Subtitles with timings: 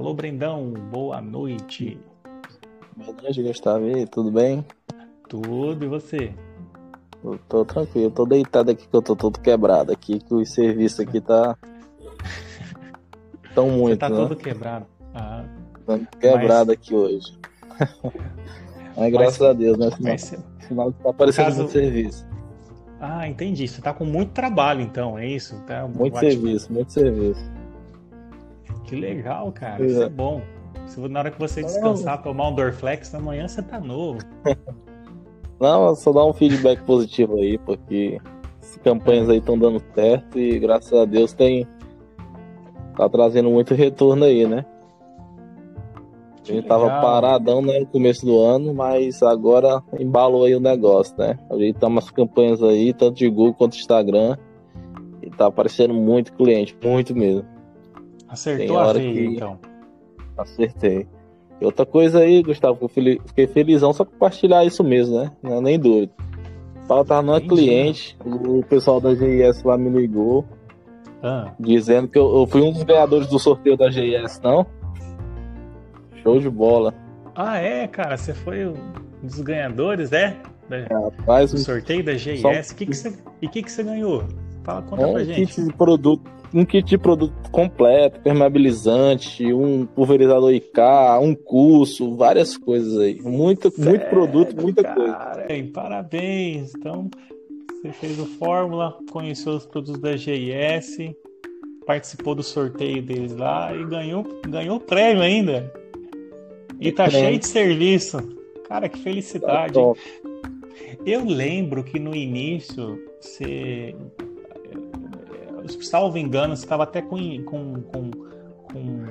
[0.00, 1.98] Alô, Brendão, boa noite.
[2.96, 3.86] Boa noite, Gustavo.
[3.86, 4.64] E tudo bem?
[5.28, 6.32] Tudo, e você?
[7.22, 11.02] Eu tô tranquilo, tô deitado aqui que eu tô todo quebrado aqui, que o serviço
[11.02, 11.54] aqui tá.
[13.54, 14.16] Tão muito, Você tá né?
[14.16, 14.86] todo quebrado.
[15.14, 15.44] Ah,
[15.84, 17.38] Tô quebrado Mas- aqui hoje.
[18.96, 19.90] Mas graças a Deus, né?
[19.90, 22.26] Sinal, mas- sinal que tá aparecendo caso- muito serviço.
[22.98, 23.68] ah, entendi.
[23.68, 25.60] Você tá com muito trabalho, então, é isso?
[25.66, 27.59] Tá Muito serviço, muito serviço.
[28.90, 29.86] Que legal, cara.
[29.86, 30.42] Isso é bom.
[30.84, 34.18] Se na hora que você descansar, tomar um Dorflex, amanhã você tá novo.
[35.60, 38.18] Não, só dar um feedback positivo aí, porque
[38.60, 41.68] as campanhas aí estão dando certo e graças a Deus tem.
[42.96, 44.66] Tá trazendo muito retorno aí, né?
[46.42, 51.14] A gente tava paradão né, no começo do ano, mas agora embalou aí o negócio,
[51.16, 51.38] né?
[51.48, 54.36] Ajeitamos as campanhas aí, tanto de Google quanto Instagram.
[55.22, 57.59] E tá aparecendo muito cliente, muito mesmo.
[58.30, 59.58] Acertou a veia, que- então.
[60.38, 61.06] Acertei.
[61.60, 65.30] E outra coisa aí, Gustavo, que eu fili- fiquei felizão só compartilhar isso mesmo, né?
[65.42, 66.12] Não é nem doido.
[66.88, 67.48] Fala, tava é Entendi.
[67.48, 70.44] cliente, o pessoal da GIS lá me ligou,
[71.22, 74.66] Ah, dizendo que eu, eu fui um dos ganhadores do sorteio da GIS, não?
[76.22, 76.94] Show de bola.
[77.34, 78.74] Ah, é, cara, você foi um
[79.22, 80.36] dos ganhadores, é?
[80.68, 82.40] Da- Rapaz, Do sorteio da GIS.
[82.40, 83.16] Só- Que que você...
[83.42, 84.24] E o que, que você ganhou?
[84.62, 85.46] Fala, conta um pra gente.
[85.54, 90.80] kit de produto, um kit de produto completo, permeabilizante, um pulverizador IK,
[91.22, 93.20] um curso, várias coisas aí.
[93.22, 95.12] Muito, muito produto, muita coisa.
[95.12, 96.72] Cara, hein, parabéns.
[96.76, 97.08] Então,
[97.82, 100.98] você fez o Fórmula, conheceu os produtos da GIS,
[101.86, 105.72] participou do sorteio deles lá e ganhou, ganhou o prêmio ainda.
[106.80, 107.26] E tá Prêmio.
[107.26, 108.18] cheio de serviço.
[108.68, 109.72] Cara, que Tá felicidade.
[109.74, 110.00] top.
[111.04, 113.94] Eu lembro que no início você.
[115.82, 118.10] Salvo engano, você estava até com, com, com,
[118.72, 119.06] com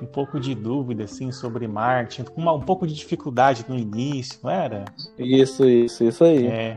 [0.00, 4.84] um pouco de dúvida assim, sobre uma- um pouco de dificuldade no início, não era?
[5.18, 6.46] Isso, isso, isso aí.
[6.46, 6.76] É.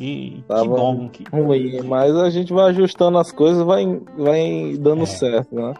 [0.00, 1.08] E que Tava bom.
[1.08, 1.24] Que...
[1.30, 3.84] ruim, mas a gente vai ajustando as coisas, vai,
[4.16, 5.06] vai dando É.
[5.06, 5.74] certo, né?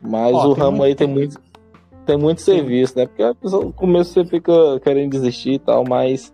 [0.00, 1.40] Mas Ó, o ramo muito- aí tem muito,
[2.04, 3.06] tem muito serviço, né?
[3.06, 3.22] Porque
[3.56, 6.32] no começo você fica querendo desistir e tal, mas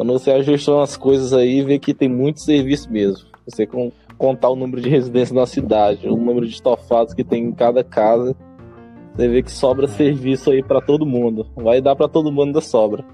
[0.00, 3.28] quando você ajusta as coisas aí, vê que tem muito serviço mesmo.
[3.46, 7.44] Você com- contar o número de residências na cidade, o número de estofados que tem
[7.44, 8.34] em cada casa,
[9.14, 11.46] você vê que sobra serviço aí pra todo mundo.
[11.54, 13.04] Vai dar pra todo mundo da sobra.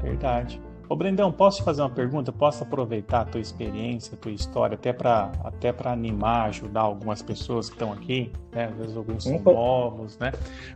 [0.00, 0.60] Verdade.
[0.90, 2.32] Ô Brendão, posso te fazer uma pergunta?
[2.32, 7.68] Posso aproveitar a tua experiência, a tua história, até para até animar, ajudar algumas pessoas
[7.68, 8.64] que estão aqui, né?
[8.64, 9.52] Às vezes alguns são Opa.
[9.52, 10.32] novos, né?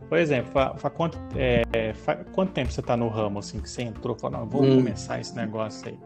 [0.09, 3.69] Por exemplo, fa, fa quanto, é, fa- quanto tempo você está no ramo, assim, que
[3.69, 4.15] você entrou?
[4.15, 4.77] Falou, não, vou Hum.
[4.77, 5.99] começar esse negócio aí.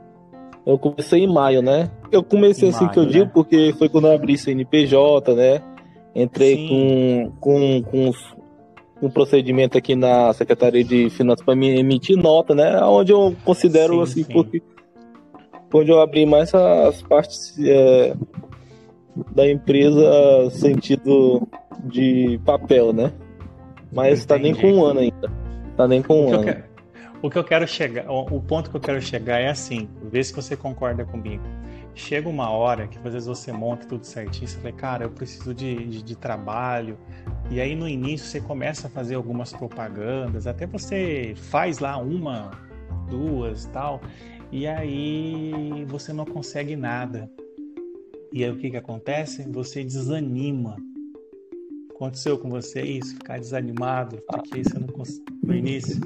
[0.64, 1.90] Eu comecei em maio, né?
[2.10, 3.30] Eu comecei Em assim que eu maio, digo, né?
[3.34, 5.60] porque foi quando eu abri CNPJ, né?
[6.14, 6.66] Entrei Sim.
[6.66, 8.36] com, com, com os-
[9.00, 12.80] um procedimento aqui na Secretaria de Finanças para me emitir nota, né?
[12.82, 14.32] Onde eu considero Sim, assim, sim.
[14.32, 14.62] porque
[15.72, 18.14] onde eu abri mais as partes é,
[19.32, 21.46] da empresa sentido
[21.84, 23.12] de papel, né?
[23.92, 25.30] Mas tá nem com um ano ainda.
[25.76, 26.44] Tá nem com O um que eu ano.
[26.44, 26.64] quero,
[27.22, 30.22] o que eu quero chegar, o o ponto que eu quero chegar é assim, vê
[30.22, 31.42] se você concorda comigo.
[31.98, 35.52] Chega uma hora que às vezes você monta tudo certinho, você fala, cara, eu preciso
[35.52, 36.96] de, de, de trabalho.
[37.50, 42.52] E aí no início você começa a fazer algumas propagandas, até você faz lá uma,
[43.10, 44.00] duas tal,
[44.52, 47.28] e aí você não consegue nada.
[48.32, 49.42] E aí o que que acontece?
[49.50, 50.76] Você desanima.
[51.90, 53.16] Aconteceu com você isso?
[53.16, 54.86] Ficar desanimado, porque você não
[55.42, 56.00] no início?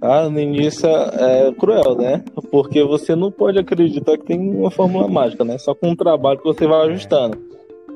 [0.00, 2.24] Ah, no início é cruel, né?
[2.54, 5.58] Porque você não pode acreditar que tem uma fórmula mágica, né?
[5.58, 7.36] Só com um trabalho que você vai ajustando.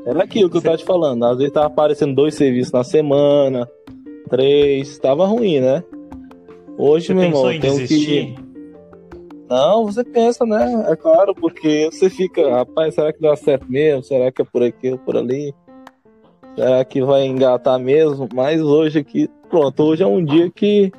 [0.05, 1.25] Era aquilo que eu tava te falando.
[1.27, 3.71] Às vezes tava aparecendo dois serviços na semana,
[4.29, 5.85] três, tava ruim, né?
[6.77, 8.35] Hoje, Você meu irmão, em tem desistir?
[8.35, 8.43] que.
[9.49, 10.87] Não, você pensa, né?
[10.89, 14.03] É claro, porque você fica, rapaz, será que dá certo mesmo?
[14.03, 15.55] Será que é por aqui ou por ali?
[16.57, 18.29] Será que vai engatar mesmo?
[18.35, 20.91] Mas hoje aqui, pronto, hoje é um dia que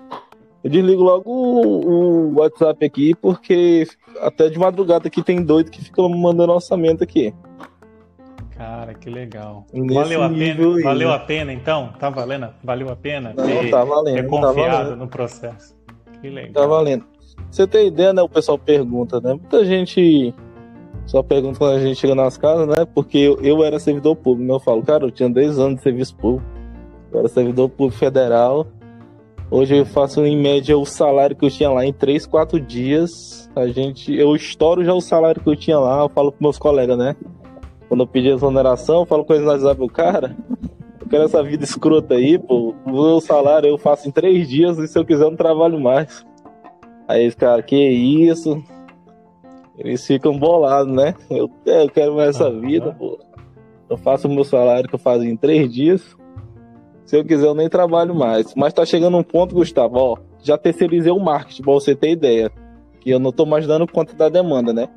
[0.63, 3.87] eu desligo logo o, o WhatsApp aqui, porque
[4.21, 7.33] até de madrugada aqui tem doido que fica mandando orçamento aqui.
[8.59, 9.65] Cara, que legal.
[9.71, 10.75] Nesse valeu a pena?
[10.75, 11.15] aí, Valeu né?
[11.15, 11.93] a pena então?
[11.97, 12.49] Tá valendo?
[12.61, 14.95] Valeu a pena Não, ter, tá ter valendo, tá confiado valendo.
[14.97, 15.75] no processo.
[16.21, 16.51] Que legal.
[16.51, 17.05] Tá valendo.
[17.49, 18.21] Você tem ideia, né?
[18.21, 19.29] O pessoal pergunta, né?
[19.29, 20.35] Muita gente
[21.05, 22.85] só pergunta quando a gente chega nas casas, né?
[22.93, 24.53] Porque eu, eu era servidor público, né?
[24.53, 26.45] Eu falo, cara, eu tinha 10 anos de serviço público.
[27.13, 28.67] Eu era servidor público federal.
[29.51, 33.49] Hoje eu faço em média o salário que eu tinha lá em 3, 4 dias.
[33.55, 36.59] A gente, eu estouro já o salário que eu tinha lá, eu falo com meus
[36.59, 37.15] colegas, né?
[37.87, 40.37] Quando eu pedi exoneração, eu falo com eles no WhatsApp, eu, cara,
[41.09, 42.75] quero essa vida escrota aí, pô.
[42.85, 45.79] O meu salário eu faço em três dias e se eu quiser eu não trabalho
[45.79, 46.23] mais.
[47.07, 48.63] Aí os caras, que isso?
[49.79, 51.15] Eles ficam bolados, né?
[51.29, 53.17] Eu, é, eu quero mais essa vida, pô.
[53.89, 56.18] Eu faço o meu salário que eu fazia em três dias.
[57.09, 58.53] Se eu quiser, eu nem trabalho mais.
[58.53, 60.17] Mas tá chegando um ponto, Gustavo, ó.
[60.43, 62.51] Já terceirizei o marketing, pra você ter ideia.
[62.99, 64.87] Que eu não tô mais dando conta da demanda, né?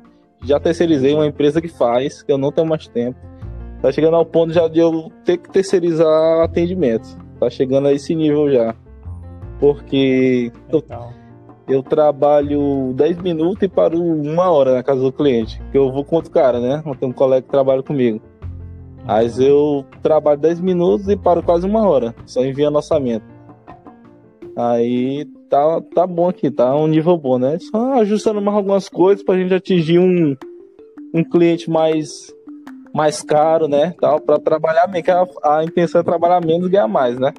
[0.45, 3.17] Já terceirizei uma empresa que faz, que eu não tenho mais tempo.
[3.81, 7.17] Tá chegando ao ponto já de eu ter que terceirizar atendimentos.
[7.39, 8.75] Tá chegando a esse nível já.
[9.59, 10.83] Porque eu,
[11.67, 15.59] eu, trabalho 10 minutos e paro uma hora na casa do cliente.
[15.71, 16.83] Que eu vou com outro cara, né?
[16.85, 18.21] Eu tenho um colega que trabalha comigo.
[19.05, 23.25] Mas eu trabalho 10 minutos e paro quase uma hora, só enviando orçamento.
[24.55, 27.57] Aí tá, tá bom aqui, tá um nível bom, né?
[27.59, 30.37] Só ajustando mais algumas coisas pra gente atingir um,
[31.13, 32.33] um cliente mais,
[32.93, 33.93] mais caro, né?
[33.99, 37.33] Tal, pra trabalhar meio que a, a intenção é trabalhar menos e ganhar mais, né?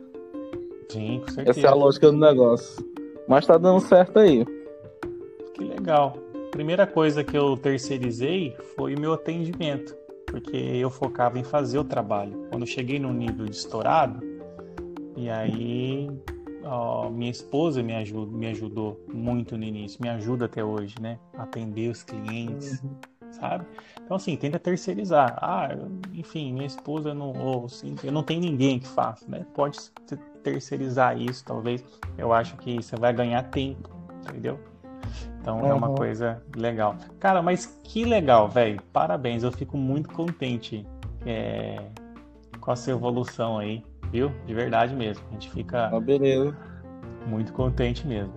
[0.89, 1.59] Sim, com certeza.
[1.59, 2.85] Essa é a lógica do negócio.
[3.27, 4.45] Mas tá dando certo aí.
[5.55, 6.15] Que legal.
[6.51, 10.04] Primeira coisa que eu terceirizei foi o meu atendimento
[10.35, 12.49] porque eu focava em fazer o trabalho.
[12.51, 14.21] Quando eu cheguei no nível de estourado,
[15.17, 16.11] e aí
[16.65, 21.21] ó, minha esposa me, ajudou, me ajudou muito no início, me ajuda até hoje, né?
[21.39, 22.97] Atender os clientes, uhum.
[23.31, 23.65] sabe?
[24.05, 25.39] Então, assim, tenta terceirizar.
[25.41, 25.69] Ah,
[26.13, 29.47] enfim, minha esposa não, ou, assim, eu não tenho ninguém que faça, né?
[29.55, 29.79] Pode
[30.43, 31.85] terceirizar isso, talvez.
[32.19, 33.89] Eu acho que você vai ganhar tempo,
[34.27, 34.59] entendeu?
[35.44, 35.67] Então uhum.
[35.67, 36.96] é uma coisa legal.
[37.20, 38.81] Cara, mas que legal, velho.
[38.94, 40.87] Parabéns, eu fico muito contente
[41.26, 41.76] é,
[42.58, 44.32] com a sua evolução aí, viu?
[44.46, 45.23] De verdade mesmo.
[45.29, 46.56] A gente fica ah, beleza.
[47.26, 48.32] muito contente mesmo.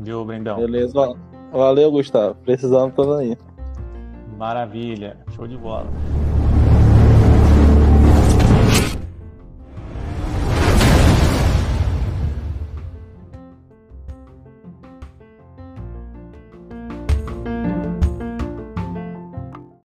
[0.00, 0.56] Viu, Brendão?
[0.56, 1.14] Beleza.
[1.52, 2.34] Valeu, Gustavo.
[2.42, 3.38] Precisando, tô aí.
[4.36, 5.18] Maravilha.
[5.36, 5.86] Show de bola.